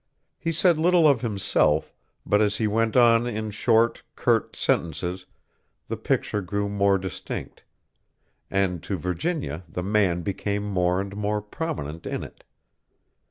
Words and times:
He 0.39 0.51
said 0.51 0.79
little 0.79 1.07
of 1.07 1.21
himself, 1.21 1.93
but 2.25 2.41
as 2.41 2.57
he 2.57 2.65
went 2.65 2.97
on 2.97 3.27
in 3.27 3.51
short, 3.51 4.01
curt 4.15 4.55
sentences 4.55 5.27
the 5.89 5.95
picture 5.95 6.41
grew 6.41 6.67
more 6.67 6.97
distinct, 6.97 7.63
and 8.49 8.81
to 8.81 8.97
Virginia 8.97 9.63
the 9.69 9.83
man 9.83 10.23
became 10.23 10.63
more 10.63 10.99
and 10.99 11.15
more 11.15 11.39
prominent 11.39 12.07
in 12.07 12.23
it. 12.23 12.43